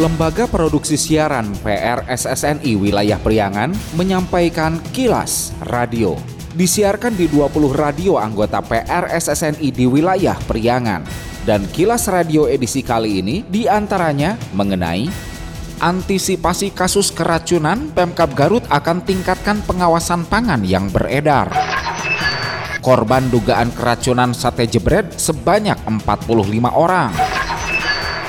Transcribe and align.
Lembaga 0.00 0.48
Produksi 0.48 0.96
Siaran 0.96 1.52
PRSSNI 1.60 2.72
Wilayah 2.72 3.20
Priangan 3.20 3.68
menyampaikan 4.00 4.80
kilas 4.96 5.52
radio. 5.68 6.16
Disiarkan 6.56 7.12
di 7.12 7.28
20 7.28 7.68
radio 7.76 8.16
anggota 8.16 8.64
PRSSNI 8.64 9.68
di 9.68 9.84
wilayah 9.84 10.40
Priangan. 10.48 11.04
Dan 11.44 11.68
kilas 11.68 12.08
radio 12.08 12.48
edisi 12.48 12.80
kali 12.80 13.20
ini 13.20 13.44
di 13.44 13.68
antaranya 13.68 14.40
mengenai 14.56 15.04
antisipasi 15.84 16.72
kasus 16.72 17.12
keracunan, 17.12 17.92
Pemkap 17.92 18.32
Garut 18.32 18.64
akan 18.72 19.04
tingkatkan 19.04 19.60
pengawasan 19.68 20.24
pangan 20.24 20.64
yang 20.64 20.88
beredar. 20.88 21.52
Korban 22.80 23.28
dugaan 23.28 23.68
keracunan 23.76 24.32
sate 24.32 24.64
jebret 24.64 25.12
sebanyak 25.20 25.76
45 25.84 26.72
orang. 26.72 27.12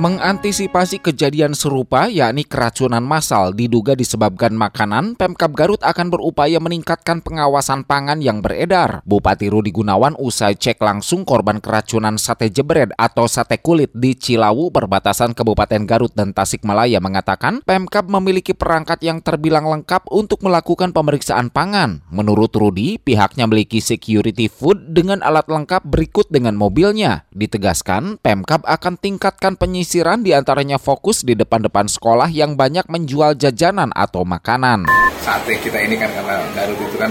Mengantisipasi 0.00 0.96
kejadian 0.96 1.52
serupa 1.52 2.08
yakni 2.08 2.48
keracunan 2.48 3.04
massal 3.04 3.52
diduga 3.52 3.92
disebabkan 3.92 4.56
makanan, 4.56 5.12
Pemkap 5.12 5.52
Garut 5.52 5.84
akan 5.84 6.08
berupaya 6.08 6.56
meningkatkan 6.56 7.20
pengawasan 7.20 7.84
pangan 7.84 8.24
yang 8.24 8.40
beredar. 8.40 9.04
Bupati 9.04 9.52
Rudi 9.52 9.68
Gunawan 9.68 10.16
usai 10.16 10.56
cek 10.56 10.80
langsung 10.80 11.28
korban 11.28 11.60
keracunan 11.60 12.16
sate 12.16 12.48
jebret 12.48 12.96
atau 12.96 13.28
sate 13.28 13.60
kulit 13.60 13.92
di 13.92 14.16
Cilawu 14.16 14.72
perbatasan 14.72 15.36
Kabupaten 15.36 15.84
Garut 15.84 16.16
dan 16.16 16.32
Tasikmalaya 16.32 16.96
mengatakan 16.96 17.60
Pemkap 17.60 18.08
memiliki 18.08 18.56
perangkat 18.56 19.04
yang 19.04 19.20
terbilang 19.20 19.68
lengkap 19.68 20.08
untuk 20.08 20.40
melakukan 20.40 20.96
pemeriksaan 20.96 21.52
pangan. 21.52 22.00
Menurut 22.08 22.56
Rudi, 22.56 22.96
pihaknya 22.96 23.44
memiliki 23.44 23.84
security 23.84 24.48
food 24.48 24.96
dengan 24.96 25.20
alat 25.20 25.44
lengkap 25.44 25.84
berikut 25.84 26.32
dengan 26.32 26.56
mobilnya. 26.56 27.28
Ditegaskan, 27.36 28.16
Pemkap 28.24 28.64
akan 28.64 28.96
tingkatkan 28.96 29.60
penyisiran 29.60 29.89
penyisiran 29.90 30.22
di 30.22 30.30
antaranya 30.30 30.78
fokus 30.78 31.26
di 31.26 31.34
depan-depan 31.34 31.90
sekolah 31.90 32.30
yang 32.30 32.54
banyak 32.54 32.86
menjual 32.86 33.34
jajanan 33.34 33.90
atau 33.90 34.22
makanan. 34.22 34.86
Sate 35.18 35.58
kita 35.58 35.82
ini 35.82 35.98
kan 35.98 36.06
karena 36.14 36.46
Garut 36.54 36.78
itu 36.78 36.94
kan 36.94 37.10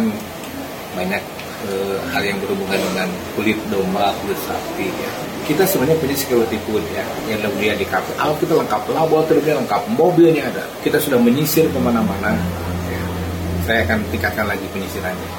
banyak 0.96 1.20
eh, 1.68 2.00
hal 2.16 2.24
yang 2.24 2.40
berhubungan 2.40 2.80
dengan 2.80 3.12
kulit 3.36 3.60
domba, 3.68 4.16
kulit 4.24 4.40
sapi 4.48 4.88
ya. 4.96 5.12
Kita 5.44 5.68
sebenarnya 5.68 6.00
punya 6.00 6.16
security 6.16 6.56
food 6.64 6.80
ya, 6.96 7.04
yang 7.28 7.44
lebih 7.44 7.76
di 7.76 7.84
kafe. 7.84 8.16
Ah, 8.16 8.32
kita 8.40 8.56
lengkap 8.56 8.88
laboratoriumnya 8.96 9.60
lengkap, 9.60 9.82
mobilnya 10.00 10.48
ada. 10.48 10.64
Kita 10.80 11.04
sudah 11.04 11.20
menyisir 11.20 11.68
ke 11.68 11.80
mana-mana. 11.84 12.32
Ya. 12.88 13.04
Saya 13.68 13.80
akan 13.92 14.08
tingkatkan 14.08 14.48
lagi 14.48 14.64
penyisirannya. 14.72 15.30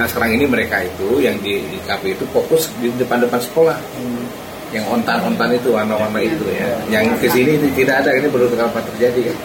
Nah 0.00 0.08
sekarang 0.08 0.32
ini 0.32 0.48
mereka 0.48 0.80
itu 0.80 1.20
yang 1.20 1.36
di, 1.44 1.60
di 1.60 1.76
kafe 1.84 2.16
itu 2.16 2.24
fokus 2.32 2.72
di 2.80 2.88
depan-depan 2.96 3.36
sekolah. 3.36 3.76
Hmm 3.76 4.48
yang 4.70 4.86
ontan-ontan 4.86 5.50
itu 5.58 5.74
warna-warna 5.74 6.20
itu 6.22 6.46
ya. 6.54 6.78
Yang 6.86 7.26
ke 7.26 7.28
sini 7.34 7.52
tidak 7.74 8.06
ada 8.06 8.10
ini 8.14 8.30
baru 8.30 8.46
terjadi 8.86 9.30
kan. 9.30 9.36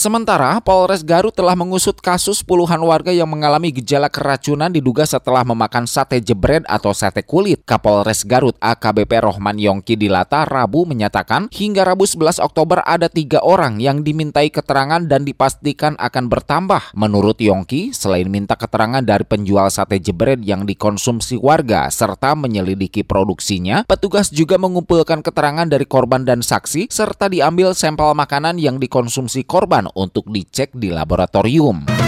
Sementara 0.00 0.56
Polres 0.64 1.04
Garut 1.04 1.36
telah 1.36 1.52
mengusut 1.52 2.00
kasus 2.00 2.40
puluhan 2.40 2.80
warga 2.80 3.12
yang 3.12 3.28
mengalami 3.28 3.68
gejala 3.68 4.08
keracunan 4.08 4.72
diduga 4.72 5.04
setelah 5.04 5.44
memakan 5.44 5.84
sate 5.84 6.24
jebret 6.24 6.64
atau 6.72 6.96
sate 6.96 7.20
kulit. 7.20 7.60
Kapolres 7.68 8.24
Garut 8.24 8.56
AKBP 8.64 9.20
Rohman 9.20 9.60
Yongki 9.60 10.00
Dilata 10.00 10.48
Rabu 10.48 10.88
menyatakan 10.88 11.52
hingga 11.52 11.84
Rabu 11.84 12.08
11 12.08 12.40
Oktober 12.40 12.80
ada 12.80 13.12
tiga 13.12 13.44
orang 13.44 13.76
yang 13.76 14.00
dimintai 14.00 14.48
keterangan 14.48 15.04
dan 15.04 15.28
dipastikan 15.28 16.00
akan 16.00 16.32
bertambah. 16.32 16.96
Menurut 16.96 17.36
Yongki, 17.36 17.92
selain 17.92 18.32
minta 18.32 18.56
keterangan 18.56 19.04
dari 19.04 19.28
penjual 19.28 19.68
sate 19.68 20.00
jebret 20.00 20.40
yang 20.40 20.64
dikonsumsi 20.64 21.36
warga 21.36 21.92
serta 21.92 22.32
menyelidiki 22.32 23.04
produksinya, 23.04 23.84
petugas 23.84 24.32
juga 24.32 24.56
mengumpulkan 24.56 25.20
keterangan 25.20 25.68
dari 25.68 25.84
korban 25.84 26.24
dan 26.24 26.40
saksi 26.40 26.88
serta 26.88 27.28
diambil 27.28 27.76
sampel 27.76 28.16
makanan 28.16 28.56
yang 28.56 28.80
dikonsumsi 28.80 29.44
korban 29.44 29.89
untuk 29.94 30.30
dicek 30.30 30.74
di 30.74 30.90
laboratorium. 30.90 31.99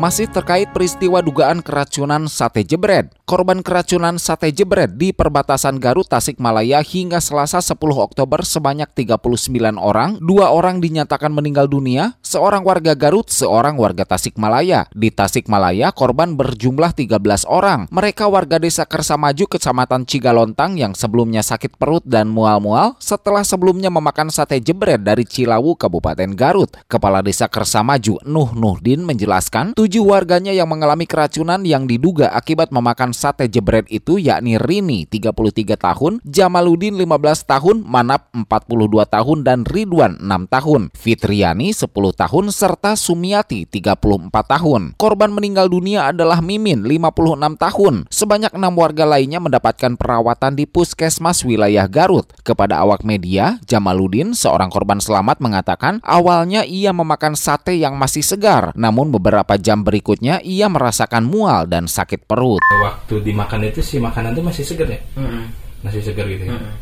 Masih 0.00 0.32
terkait 0.32 0.72
peristiwa 0.72 1.20
dugaan 1.20 1.60
keracunan 1.60 2.24
sate 2.24 2.64
jebret. 2.64 3.12
Korban 3.28 3.60
keracunan 3.60 4.16
sate 4.16 4.48
jebret 4.48 4.96
di 4.96 5.12
perbatasan 5.12 5.76
Garut 5.76 6.08
Tasikmalaya 6.08 6.80
hingga 6.80 7.20
Selasa 7.20 7.60
10 7.60 7.76
Oktober 8.00 8.40
sebanyak 8.40 8.88
39 8.96 9.76
orang, 9.76 10.16
dua 10.16 10.56
orang 10.56 10.80
dinyatakan 10.80 11.28
meninggal 11.28 11.68
dunia, 11.68 12.16
seorang 12.24 12.64
warga 12.64 12.96
Garut, 12.96 13.28
seorang 13.28 13.76
warga 13.76 14.08
Tasikmalaya. 14.08 14.88
Di 14.96 15.12
Tasikmalaya, 15.12 15.92
korban 15.92 16.32
berjumlah 16.32 16.96
13 16.96 17.44
orang. 17.44 17.84
Mereka 17.92 18.24
warga 18.24 18.56
desa 18.56 18.88
Kersamaju, 18.88 19.52
Kecamatan 19.52 20.08
Cigalontang 20.08 20.80
yang 20.80 20.96
sebelumnya 20.96 21.44
sakit 21.44 21.76
perut 21.76 22.08
dan 22.08 22.32
mual-mual 22.32 22.96
setelah 23.04 23.44
sebelumnya 23.44 23.92
memakan 23.92 24.32
sate 24.32 24.64
jebret 24.64 25.04
dari 25.04 25.28
Cilawu, 25.28 25.76
Kabupaten 25.76 26.32
Garut. 26.32 26.72
Kepala 26.88 27.20
Desa 27.20 27.52
Kersamaju, 27.52 28.16
Nuh 28.24 28.56
Nuhdin 28.56 29.04
menjelaskan, 29.04 29.76
Tujuh 29.90 30.06
warganya 30.06 30.54
yang 30.54 30.70
mengalami 30.70 31.02
keracunan 31.02 31.66
yang 31.66 31.82
diduga 31.82 32.30
akibat 32.30 32.70
memakan 32.70 33.10
sate 33.10 33.50
jebret 33.50 33.90
itu 33.90 34.22
yakni 34.22 34.54
Rini 34.54 35.02
33 35.02 35.34
tahun, 35.74 36.22
Jamaludin 36.22 36.94
15 36.94 37.10
tahun, 37.42 37.82
Manap 37.82 38.30
42 38.30 38.86
tahun 39.10 39.38
dan 39.42 39.66
Ridwan 39.66 40.22
6 40.22 40.46
tahun, 40.46 40.94
Fitriani 40.94 41.74
10 41.74 41.90
tahun 41.90 42.44
serta 42.54 42.94
Sumiati 42.94 43.66
34 43.66 44.30
tahun. 44.30 44.94
Korban 44.94 45.34
meninggal 45.34 45.66
dunia 45.66 46.14
adalah 46.14 46.38
Mimin 46.38 46.86
56 46.86 47.58
tahun. 47.58 48.06
Sebanyak 48.14 48.54
enam 48.54 48.78
warga 48.78 49.02
lainnya 49.02 49.42
mendapatkan 49.42 49.98
perawatan 49.98 50.54
di 50.54 50.70
puskesmas 50.70 51.42
wilayah 51.42 51.90
Garut. 51.90 52.30
Kepada 52.46 52.78
awak 52.78 53.02
media, 53.02 53.58
Jamaludin, 53.66 54.38
seorang 54.38 54.70
korban 54.70 55.02
selamat 55.02 55.42
mengatakan 55.42 55.98
awalnya 56.06 56.62
ia 56.62 56.94
memakan 56.94 57.34
sate 57.34 57.74
yang 57.74 57.98
masih 57.98 58.22
segar, 58.22 58.70
namun 58.78 59.10
beberapa 59.10 59.58
jam 59.58 59.79
jam 59.80 59.88
berikutnya 59.88 60.44
ia 60.44 60.68
merasakan 60.68 61.24
mual 61.24 61.64
dan 61.64 61.88
sakit 61.88 62.28
perut. 62.28 62.60
Waktu 62.60 63.24
dimakan 63.24 63.64
itu 63.64 63.80
si 63.80 63.96
makanan 63.96 64.36
itu 64.36 64.44
masih 64.44 64.64
segar 64.68 64.92
ya? 64.92 65.00
Mm-hmm. 65.16 65.44
Masih 65.88 66.04
segar 66.04 66.28
gitu 66.28 66.44
ya? 66.44 66.52
Mm-hmm. 66.52 66.72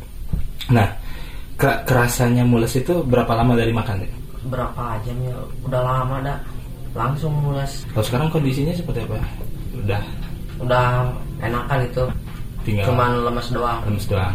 Nah, 0.75 0.89
ke- 1.55 1.81
kerasanya 1.87 2.43
mules 2.43 2.75
itu 2.75 3.07
berapa 3.07 3.31
lama 3.39 3.55
dari 3.55 3.71
makan 3.71 4.03
ya? 4.03 4.11
Berapa 4.51 4.99
jam 5.07 5.15
ya? 5.23 5.39
Udah 5.63 5.81
lama 5.87 6.17
dah. 6.27 6.39
Langsung 6.99 7.31
mules. 7.39 7.87
Kalau 7.95 8.03
sekarang 8.03 8.29
kondisinya 8.35 8.75
seperti 8.75 9.07
apa? 9.07 9.23
Udah? 9.79 10.03
Udah 10.59 11.15
enakan 11.39 11.87
itu. 11.87 12.05
Tinggal 12.67 12.85
Cuman 12.91 13.11
lemes 13.31 13.49
doang. 13.55 13.79
Lemes 13.87 14.07
doang. 14.11 14.35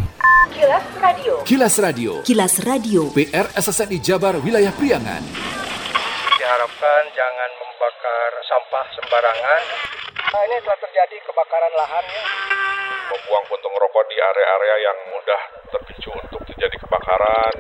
Kilas 0.56 0.88
Radio. 1.04 1.34
Kilas 1.44 1.76
Radio. 1.84 2.12
Kilas 2.24 2.56
Radio. 2.64 3.12
PR 3.12 3.52
SSNI 3.52 4.00
Jabar 4.00 4.40
Wilayah 4.40 4.72
Priangan. 4.72 5.20
Diharapkan 6.40 7.04
jangan 7.12 7.52
sembarangan. 8.94 9.62
Nah, 10.34 10.42
ini 10.50 10.58
telah 10.62 10.80
terjadi 10.82 11.18
kebakaran 11.26 11.74
lahan 11.78 12.06
ya. 12.10 12.24
Membuang 13.14 13.46
puntung 13.50 13.76
rokok 13.78 14.04
di 14.10 14.18
area-area 14.18 14.76
yang 14.82 14.98
mudah 15.14 15.42
terpicu 15.70 16.10
untuk 16.14 16.42
terjadi 16.50 16.78
kebakaran. 16.82 17.54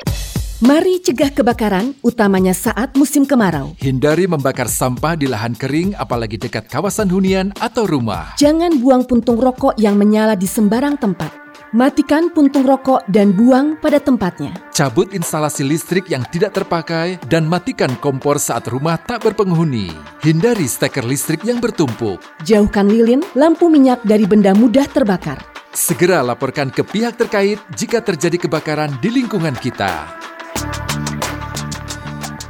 Mari 0.63 1.03
cegah 1.03 1.27
kebakaran, 1.35 1.91
utamanya 2.07 2.55
saat 2.55 2.95
musim 2.95 3.27
kemarau. 3.27 3.75
Hindari 3.83 4.31
membakar 4.31 4.71
sampah 4.71 5.19
di 5.19 5.27
lahan 5.27 5.59
kering, 5.59 5.91
apalagi 5.99 6.39
dekat 6.39 6.71
kawasan 6.71 7.11
hunian 7.11 7.51
atau 7.59 7.83
rumah. 7.83 8.39
Jangan 8.39 8.79
buang 8.79 9.03
puntung 9.03 9.35
rokok 9.43 9.75
yang 9.75 9.99
menyala 9.99 10.39
di 10.39 10.47
sembarang 10.47 10.95
tempat. 10.95 11.42
Matikan 11.73 12.29
puntung 12.29 12.69
rokok 12.69 13.01
dan 13.09 13.33
buang 13.33 13.73
pada 13.81 13.97
tempatnya. 13.97 14.53
Cabut 14.69 15.09
instalasi 15.09 15.65
listrik 15.65 16.05
yang 16.05 16.21
tidak 16.29 16.53
terpakai 16.53 17.17
dan 17.25 17.49
matikan 17.49 17.89
kompor 17.97 18.37
saat 18.37 18.69
rumah 18.69 18.93
tak 19.01 19.25
berpenghuni. 19.25 19.89
Hindari 20.21 20.69
steker 20.69 21.01
listrik 21.01 21.41
yang 21.41 21.57
bertumpuk. 21.57 22.21
Jauhkan 22.45 22.85
lilin, 22.93 23.25
lampu 23.33 23.73
minyak 23.73 24.05
dari 24.05 24.29
benda 24.29 24.53
mudah 24.53 24.85
terbakar. 24.85 25.41
Segera 25.73 26.21
laporkan 26.21 26.69
ke 26.69 26.85
pihak 26.85 27.17
terkait 27.17 27.57
jika 27.73 28.05
terjadi 28.05 28.45
kebakaran 28.45 28.93
di 29.01 29.09
lingkungan 29.09 29.57
kita. 29.57 30.13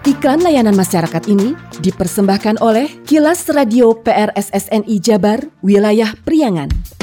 Iklan 0.04 0.44
layanan 0.44 0.76
masyarakat 0.76 1.32
ini 1.32 1.56
dipersembahkan 1.80 2.60
oleh 2.60 2.92
Kilas 3.08 3.48
Radio 3.48 3.96
PRSSNI 4.04 5.00
Jabar, 5.00 5.48
Wilayah 5.64 6.12
Priangan. 6.28 7.03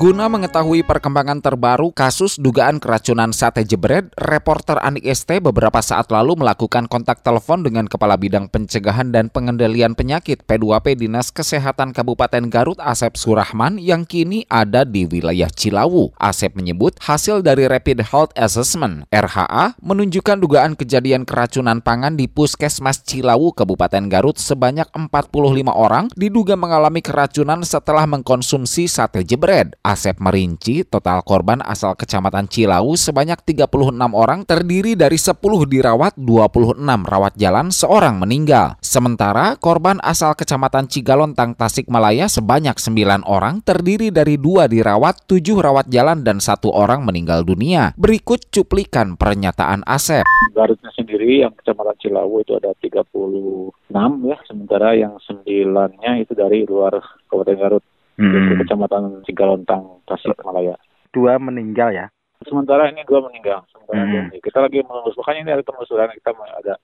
Guna 0.00 0.32
mengetahui 0.32 0.80
perkembangan 0.80 1.44
terbaru 1.44 1.92
kasus 1.92 2.40
dugaan 2.40 2.80
keracunan 2.80 3.36
sate 3.36 3.68
jebret, 3.68 4.08
reporter 4.16 4.80
Anik 4.80 5.04
ST 5.04 5.28
beberapa 5.44 5.76
saat 5.84 6.08
lalu 6.08 6.40
melakukan 6.40 6.88
kontak 6.88 7.20
telepon 7.20 7.60
dengan 7.60 7.84
Kepala 7.84 8.16
Bidang 8.16 8.48
Pencegahan 8.48 9.12
dan 9.12 9.28
Pengendalian 9.28 9.92
Penyakit 9.92 10.48
P2P 10.48 11.04
Dinas 11.04 11.28
Kesehatan 11.28 11.92
Kabupaten 11.92 12.48
Garut 12.48 12.80
Asep 12.80 13.20
Surahman 13.20 13.76
yang 13.76 14.08
kini 14.08 14.48
ada 14.48 14.88
di 14.88 15.04
wilayah 15.04 15.52
Cilawu. 15.52 16.16
Asep 16.16 16.56
menyebut 16.56 16.96
hasil 17.04 17.44
dari 17.44 17.68
Rapid 17.68 18.08
Health 18.08 18.32
Assessment 18.40 19.04
RHA 19.12 19.84
menunjukkan 19.84 20.40
dugaan 20.40 20.80
kejadian 20.80 21.28
keracunan 21.28 21.84
pangan 21.84 22.16
di 22.16 22.24
Puskesmas 22.24 23.04
Cilawu 23.04 23.52
Kabupaten 23.52 24.08
Garut 24.08 24.40
sebanyak 24.40 24.88
45 24.96 25.28
orang 25.68 26.08
diduga 26.16 26.56
mengalami 26.56 27.04
keracunan 27.04 27.60
setelah 27.68 28.08
mengkonsumsi 28.08 28.88
sate 28.88 29.28
jebret. 29.28 29.76
Asep 29.90 30.22
merinci 30.22 30.86
total 30.86 31.26
korban 31.26 31.58
asal 31.66 31.98
Kecamatan 31.98 32.46
Cilawu 32.46 32.94
sebanyak 32.94 33.42
36 33.42 33.90
orang 34.14 34.46
terdiri 34.46 34.94
dari 34.94 35.18
10 35.18 35.34
dirawat, 35.66 36.14
26 36.14 36.78
rawat 37.02 37.34
jalan, 37.34 37.74
seorang 37.74 38.22
meninggal. 38.22 38.78
Sementara 38.78 39.58
korban 39.58 39.98
asal 40.06 40.38
Kecamatan 40.38 40.86
Cigalontang 40.86 41.58
Tasikmalaya 41.58 42.30
sebanyak 42.30 42.78
9 42.78 43.26
orang 43.26 43.66
terdiri 43.66 44.14
dari 44.14 44.38
dua 44.38 44.70
dirawat, 44.70 45.26
7 45.26 45.58
rawat 45.58 45.90
jalan, 45.90 46.22
dan 46.22 46.38
satu 46.38 46.70
orang 46.70 47.02
meninggal 47.02 47.42
dunia. 47.42 47.90
Berikut 47.98 48.46
cuplikan 48.54 49.18
pernyataan 49.18 49.82
Asep. 49.90 50.22
Garutnya 50.54 50.94
sendiri 50.94 51.42
yang 51.42 51.50
Kecamatan 51.58 51.98
Cilawu 51.98 52.46
itu 52.46 52.54
ada 52.54 52.70
36 52.78 53.74
ya, 54.22 54.38
sementara 54.46 54.94
yang 54.94 55.18
sembilannya 55.18 56.22
itu 56.22 56.38
dari 56.38 56.62
luar 56.62 56.94
Kabupaten 57.26 57.58
Garut 57.58 57.82
hmm. 58.20 58.60
Kecamatan 58.60 59.24
Cigalontang, 59.24 60.04
Tasikmalaya. 60.04 60.76
Dua 61.10 61.40
meninggal 61.40 61.90
ya? 61.96 62.06
Sementara 62.44 62.92
ini 62.92 63.00
dua 63.08 63.24
meninggal. 63.24 63.64
Sementara 63.72 64.04
hmm. 64.04 64.36
Kita 64.44 64.60
lagi 64.60 64.84
menelusuri, 64.84 65.20
makanya 65.24 65.40
ini 65.40 65.52
ada 65.56 65.64
penelusuran 65.64 66.12
kita 66.16 66.30
ada 66.36 66.74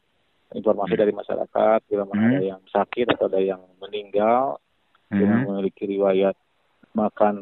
informasi 0.55 0.94
hmm. 0.94 1.03
dari 1.03 1.12
masyarakat 1.12 1.79
bila 1.91 2.03
mana 2.06 2.23
hmm. 2.23 2.35
ada 2.38 2.47
yang 2.56 2.62
sakit 2.71 3.06
atau 3.12 3.27
ada 3.27 3.41
yang 3.43 3.62
meninggal 3.83 4.62
hmm. 5.11 5.19
yang 5.19 5.43
memiliki 5.50 5.85
riwayat 5.91 6.37
makan 6.94 7.37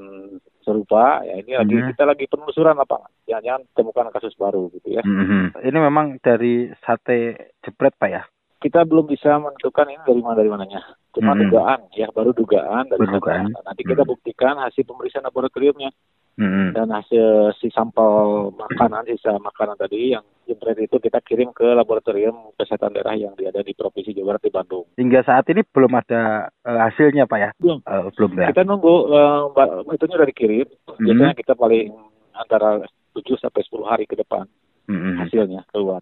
serupa 0.65 1.21
ya 1.23 1.39
ini 1.45 1.53
lagi 1.55 1.77
hmm. 1.77 1.89
kita 1.93 2.03
lagi 2.09 2.25
penelusuran 2.27 2.75
lapangan 2.75 3.13
jangan-jangan 3.29 3.63
temukan 3.77 4.09
kasus 4.11 4.35
baru 4.41 4.73
gitu 4.73 4.97
ya 4.97 5.03
hmm. 5.05 5.53
ini 5.61 5.79
memang 5.79 6.17
dari 6.25 6.73
sate 6.83 7.53
jebret 7.61 7.93
pak 8.01 8.11
ya 8.11 8.23
kita 8.65 8.81
belum 8.89 9.05
bisa 9.05 9.37
menentukan 9.37 9.93
ini 9.93 10.01
dari 10.09 10.21
mana 10.25 10.41
dari 10.41 10.49
mananya. 10.49 10.81
Cuma 11.13 11.37
hmm. 11.37 11.41
dugaan, 11.45 11.81
ya 11.93 12.09
baru 12.09 12.33
dugaan 12.33 12.89
dari 12.89 13.05
dugaan. 13.05 13.53
Nanti 13.53 13.85
kita 13.85 14.09
hmm. 14.09 14.11
buktikan 14.17 14.57
hasil 14.57 14.89
pemeriksaan 14.89 15.29
laboratoriumnya 15.29 15.93
hmm. 16.41 16.73
dan 16.73 16.89
hasil 16.89 17.53
si 17.61 17.69
sampel 17.69 18.49
makanan, 18.57 19.05
sisa 19.05 19.37
makanan 19.37 19.77
tadi 19.77 20.17
yang 20.17 20.25
jebret 20.49 20.81
itu 20.81 20.97
kita 20.97 21.21
kirim 21.21 21.53
ke 21.53 21.77
laboratorium 21.77 22.57
kesehatan 22.57 22.97
daerah 22.97 23.13
yang 23.13 23.37
ada 23.37 23.61
di 23.61 23.77
provinsi 23.77 24.17
Jawa 24.17 24.33
Barat 24.33 24.43
di 24.49 24.53
Bandung. 24.57 24.89
Hingga 24.97 25.21
saat 25.29 25.45
ini 25.53 25.61
belum 25.69 25.93
ada 25.93 26.49
uh, 26.65 26.79
hasilnya 26.89 27.29
pak 27.29 27.39
ya? 27.39 27.51
Belum. 27.61 27.85
Uh, 27.85 28.09
belum 28.17 28.33
ya. 28.41 28.49
Kita 28.49 28.65
nunggu 28.65 28.95
uh, 29.13 29.93
itu 29.93 30.05
sudah 30.09 30.25
dikirim. 30.25 30.67
Hmm. 30.89 31.05
Biasanya 31.05 31.37
kita 31.37 31.53
paling 31.53 31.93
antara 32.33 32.81
7 33.13 33.23
sampai 33.39 33.61
10 33.61 33.85
hari 33.93 34.05
ke 34.09 34.17
depan 34.17 34.49
hmm. 34.89 35.21
hasilnya 35.21 35.69
keluar. 35.69 36.01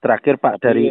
Terakhir 0.00 0.40
Pak 0.40 0.58
Tapi, 0.58 0.64
dari 0.64 0.86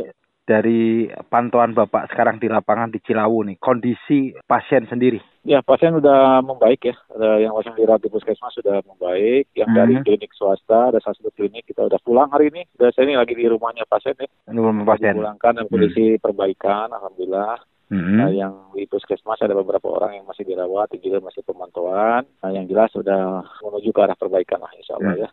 dari 0.49 1.05
pantauan 1.29 1.77
Bapak 1.77 2.09
sekarang 2.09 2.41
di 2.41 2.49
lapangan 2.49 2.89
di 2.89 2.97
Cilawu 3.05 3.45
nih, 3.45 3.61
kondisi 3.61 4.33
pasien 4.49 4.89
sendiri? 4.89 5.21
Ya, 5.45 5.61
pasien 5.61 5.93
sudah 5.93 6.41
membaik 6.41 6.89
ya. 6.89 6.97
Ada 7.13 7.45
yang 7.45 7.53
pasien 7.53 7.77
dirawat 7.77 8.01
di 8.01 8.09
puskesmas 8.09 8.57
sudah 8.57 8.81
membaik. 8.81 9.53
Yang 9.53 9.69
hmm. 9.69 9.77
dari 9.77 9.95
klinik 10.01 10.33
swasta, 10.33 10.89
ada 10.89 10.97
satu 10.97 11.29
klinik 11.37 11.69
kita 11.69 11.85
sudah 11.85 12.01
pulang 12.01 12.33
hari 12.33 12.49
ini. 12.49 12.65
Sudah 12.73 12.89
saya 12.97 13.05
ini 13.05 13.15
lagi 13.15 13.37
di 13.37 13.45
rumahnya 13.45 13.85
pasien 13.85 14.17
ya. 14.17 14.25
Ini 14.49 14.57
rumah 14.57 14.89
pasien. 14.89 15.13
Pulangkan 15.21 15.53
dan 15.61 15.65
kondisi 15.69 16.17
hmm. 16.17 16.21
perbaikan, 16.25 16.89
alhamdulillah. 16.89 17.61
Hmm. 17.89 18.21
Nah, 18.21 18.29
yang 18.29 18.53
di 18.73 18.85
puskesmas 18.85 19.41
ada 19.41 19.57
beberapa 19.57 19.89
orang 19.89 20.21
yang 20.21 20.25
masih 20.29 20.45
dirawat, 20.45 20.93
juga 21.01 21.21
masih 21.25 21.41
pemantauan. 21.41 22.25
Nah, 22.41 22.49
yang 22.53 22.69
jelas 22.69 22.93
sudah 22.93 23.41
menuju 23.65 23.89
ke 23.89 24.01
arah 24.01 24.17
perbaikan 24.17 24.61
lah, 24.61 24.69
insya 24.77 24.97
Allah 24.97 25.13
hmm. 25.13 25.23
ya. 25.25 25.29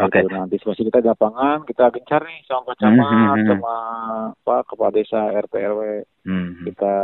Oke. 0.00 0.12
Okay. 0.12 0.22
Gitu. 0.24 0.32
Nah, 0.32 0.42
antisipasi 0.48 0.80
kita 0.88 0.98
di 1.04 1.08
lapangan, 1.08 1.58
kita 1.68 1.84
gencar 1.92 2.20
nih 2.24 2.40
sama 2.48 2.72
Pak 2.72 2.76
Camat, 2.80 3.06
mm 3.06 3.20
-hmm. 3.20 3.48
sama 3.48 3.74
Pak 4.44 4.60
Kepala 4.70 4.90
Desa, 4.94 5.20
RT 5.30 5.54
RW. 5.54 5.80
Mm 6.24 6.32
-hmm. 6.32 6.64
Kita 6.72 6.94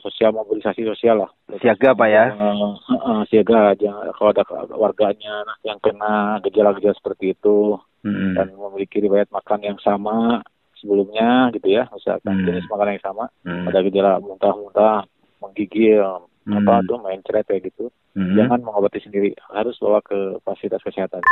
sosial 0.00 0.30
mobilisasi 0.36 0.82
sosial 0.84 1.16
lah. 1.24 1.30
Siaga 1.60 1.96
Pak 1.96 2.08
ya? 2.08 2.24
Uh, 2.36 2.76
uh, 2.92 3.22
siaga 3.28 3.72
aja 3.72 3.92
kalau 4.16 4.30
ada 4.32 4.44
warganya 4.76 5.44
yang 5.64 5.80
kena 5.80 6.40
gejala-gejala 6.44 6.96
seperti 6.96 7.32
itu 7.32 7.80
mm 8.04 8.12
-hmm. 8.12 8.32
dan 8.36 8.46
memiliki 8.52 9.00
riwayat 9.00 9.32
makan 9.32 9.60
yang 9.64 9.78
sama 9.80 10.40
sebelumnya 10.76 11.48
gitu 11.56 11.72
ya, 11.72 11.88
misalkan 11.88 12.36
mm 12.36 12.38
-hmm. 12.40 12.46
jenis 12.52 12.68
makanan 12.68 12.94
yang 13.00 13.06
sama, 13.06 13.24
mm 13.44 13.48
-hmm. 13.48 13.68
ada 13.72 13.78
gejala 13.80 14.12
muntah-muntah, 14.20 14.98
menggigil, 15.40 16.28
hmm. 16.46 16.56
apa 16.62 16.74
tuh 16.86 16.98
main 17.02 17.20
ceret 17.26 17.44
kayak 17.44 17.68
gitu 17.68 17.90
hmm. 18.14 18.38
jangan 18.38 18.62
mengobati 18.62 19.02
sendiri 19.02 19.34
harus 19.50 19.74
bawa 19.82 19.98
ke 20.00 20.38
fasilitas 20.46 20.82
kesehatan 20.86 21.22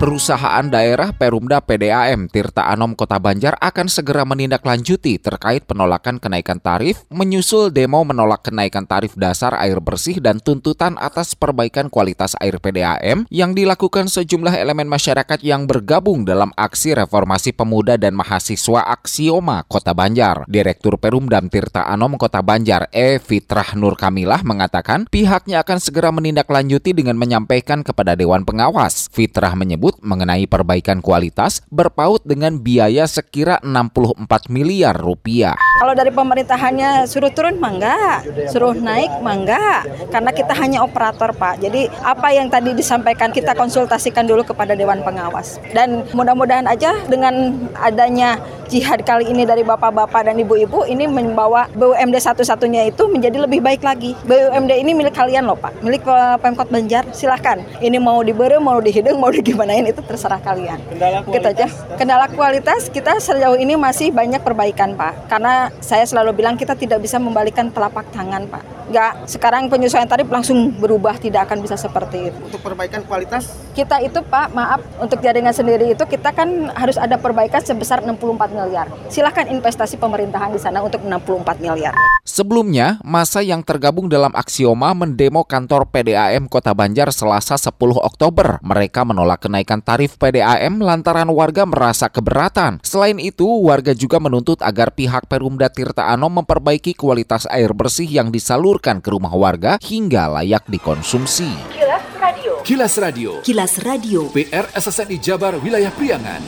Perusahaan 0.00 0.64
daerah 0.64 1.12
Perumda 1.12 1.60
PDAM 1.60 2.32
Tirta 2.32 2.64
Anom 2.72 2.96
Kota 2.96 3.20
Banjar 3.20 3.60
akan 3.60 3.84
segera 3.84 4.24
menindaklanjuti 4.24 5.20
terkait 5.20 5.68
penolakan 5.68 6.16
kenaikan 6.16 6.56
tarif 6.56 7.04
menyusul 7.12 7.68
demo 7.68 8.00
menolak 8.00 8.48
kenaikan 8.48 8.88
tarif 8.88 9.12
dasar 9.20 9.52
air 9.60 9.76
bersih 9.76 10.16
dan 10.16 10.40
tuntutan 10.40 10.96
atas 10.96 11.36
perbaikan 11.36 11.92
kualitas 11.92 12.32
air 12.40 12.56
PDAM 12.56 13.28
yang 13.28 13.52
dilakukan 13.52 14.08
sejumlah 14.08 14.56
elemen 14.56 14.88
masyarakat 14.88 15.36
yang 15.44 15.68
bergabung 15.68 16.24
dalam 16.24 16.48
aksi 16.56 16.96
reformasi 16.96 17.52
pemuda 17.52 18.00
dan 18.00 18.16
mahasiswa 18.16 18.80
Aksioma 18.80 19.68
Kota 19.68 19.92
Banjar. 19.92 20.48
Direktur 20.48 20.96
Perumdam 20.96 21.52
Tirta 21.52 21.84
Anom 21.84 22.16
Kota 22.16 22.40
Banjar 22.40 22.88
E. 22.88 23.20
Fitrah 23.20 23.76
Nur 23.76 24.00
Kamilah 24.00 24.40
mengatakan 24.48 25.04
pihaknya 25.12 25.60
akan 25.60 25.76
segera 25.76 26.08
menindaklanjuti 26.08 26.96
dengan 26.96 27.20
menyampaikan 27.20 27.84
kepada 27.84 28.16
Dewan 28.16 28.48
Pengawas. 28.48 29.12
Fitrah 29.12 29.52
menyebut 29.52 29.89
tersebut 29.90 30.06
mengenai 30.06 30.46
perbaikan 30.46 31.02
kualitas 31.02 31.66
berpaut 31.66 32.22
dengan 32.22 32.54
biaya 32.62 33.10
sekira 33.10 33.58
64 33.66 34.46
miliar 34.46 34.94
rupiah. 34.94 35.58
Kalau 35.82 35.94
dari 35.98 36.14
pemerintahannya 36.14 37.10
suruh 37.10 37.34
turun 37.34 37.58
mah 37.58 37.72
enggak, 37.74 38.16
suruh 38.54 38.76
naik 38.76 39.10
mah 39.24 39.34
enggak, 39.34 39.78
karena 40.14 40.30
kita 40.30 40.52
hanya 40.54 40.78
operator 40.86 41.34
Pak. 41.34 41.64
Jadi 41.64 41.90
apa 42.06 42.28
yang 42.30 42.46
tadi 42.46 42.76
disampaikan 42.76 43.34
kita 43.34 43.58
konsultasikan 43.58 44.30
dulu 44.30 44.46
kepada 44.46 44.78
Dewan 44.78 45.02
Pengawas. 45.02 45.58
Dan 45.74 46.06
mudah-mudahan 46.14 46.70
aja 46.70 46.94
dengan 47.10 47.66
adanya 47.80 48.38
jihad 48.70 49.02
kali 49.02 49.26
ini 49.26 49.42
dari 49.42 49.66
bapak-bapak 49.66 50.30
dan 50.30 50.38
ibu-ibu 50.38 50.86
ini 50.86 51.10
membawa 51.10 51.66
BUMD 51.74 52.14
satu-satunya 52.22 52.86
itu 52.86 53.10
menjadi 53.10 53.42
lebih 53.42 53.58
baik 53.58 53.82
lagi. 53.82 54.14
BUMD 54.22 54.70
ini 54.78 54.94
milik 54.94 55.18
kalian 55.18 55.50
loh 55.50 55.58
Pak, 55.58 55.82
milik 55.82 56.06
Pemkot 56.38 56.70
Banjar. 56.70 57.02
Silahkan. 57.10 57.58
Ini 57.82 57.98
mau 57.98 58.22
diberi, 58.22 58.62
mau 58.62 58.78
dihidung, 58.78 59.18
mau 59.18 59.34
digimanain 59.34 59.82
itu 59.90 59.98
terserah 60.06 60.38
kalian. 60.38 60.78
Kendala 60.86 61.26
kualitas. 61.26 61.34
Gitu 61.34 61.46
aja. 61.50 61.66
Kendala 61.98 62.26
kualitas 62.30 62.80
kita 62.86 63.18
sejauh 63.18 63.58
ini 63.58 63.74
masih 63.74 64.14
banyak 64.14 64.38
perbaikan 64.46 64.94
Pak. 64.94 65.26
Karena 65.26 65.74
saya 65.82 66.06
selalu 66.06 66.38
bilang 66.38 66.54
kita 66.54 66.78
tidak 66.78 67.02
bisa 67.02 67.18
membalikan 67.18 67.74
telapak 67.74 68.06
tangan 68.14 68.46
Pak. 68.46 68.62
Enggak, 68.90 69.22
sekarang 69.30 69.70
penyesuaian 69.70 70.10
tarif 70.10 70.26
langsung 70.26 70.74
berubah, 70.74 71.14
tidak 71.14 71.46
akan 71.46 71.62
bisa 71.62 71.78
seperti 71.78 72.34
itu. 72.34 72.38
Untuk 72.42 72.58
perbaikan 72.58 73.06
kualitas? 73.06 73.46
Kita 73.70 74.02
itu 74.02 74.18
Pak, 74.18 74.50
maaf, 74.50 74.82
untuk 74.98 75.22
jaringan 75.22 75.54
sendiri 75.54 75.94
itu 75.94 76.02
kita 76.10 76.34
kan 76.34 76.74
harus 76.74 76.98
ada 76.98 77.14
perbaikan 77.14 77.62
sebesar 77.62 78.02
64 78.02 78.50
miliar. 78.60 78.86
Silahkan 79.08 79.48
investasi 79.48 79.96
pemerintahan 79.96 80.52
di 80.52 80.60
sana 80.60 80.84
untuk 80.84 81.00
64 81.00 81.64
miliar. 81.64 81.96
Sebelumnya, 82.20 83.00
masa 83.00 83.40
yang 83.40 83.64
tergabung 83.64 84.06
dalam 84.12 84.30
Aksioma 84.36 84.92
mendemo 84.92 85.42
kantor 85.48 85.88
PDAM 85.88 86.46
Kota 86.46 86.76
Banjar 86.76 87.08
Selasa 87.10 87.56
10 87.56 87.74
Oktober. 87.96 88.60
Mereka 88.60 89.08
menolak 89.08 89.48
kenaikan 89.48 89.80
tarif 89.80 90.20
PDAM 90.20 90.78
lantaran 90.84 91.32
warga 91.32 91.64
merasa 91.64 92.12
keberatan. 92.12 92.78
Selain 92.84 93.16
itu, 93.16 93.48
warga 93.64 93.96
juga 93.96 94.20
menuntut 94.20 94.60
agar 94.60 94.92
pihak 94.92 95.26
Perumda 95.26 95.72
Tirta 95.72 96.12
Anom 96.12 96.44
memperbaiki 96.44 96.92
kualitas 96.94 97.48
air 97.48 97.72
bersih 97.72 98.06
yang 98.06 98.28
disalurkan 98.28 99.00
ke 99.00 99.08
rumah 99.10 99.32
warga 99.32 99.80
hingga 99.80 100.28
layak 100.28 100.68
dikonsumsi. 100.68 101.50
Kilas 101.72 102.04
Radio. 102.20 102.52
Kilas 102.62 102.94
Radio. 103.00 103.30
Kilas 103.40 103.74
Radio. 103.82 104.20
PR 104.30 104.66
SSNI 104.76 105.16
Jabar 105.18 105.56
Wilayah 105.58 105.90
Priangan. 105.90 106.42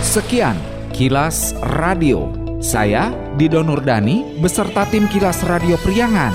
Sekian 0.00 0.69
Kilas 0.90 1.54
Radio. 1.80 2.28
Saya 2.60 3.08
Dido 3.40 3.64
Nurdani 3.64 4.36
beserta 4.42 4.84
tim 4.90 5.08
Kilas 5.08 5.40
Radio 5.46 5.80
Priangan. 5.80 6.34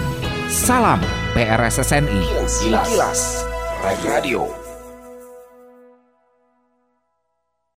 Salam 0.50 0.98
PRSSNI. 1.38 2.22
Kilas, 2.64 2.90
Kilas. 2.90 3.22
Radio. 3.84 4.65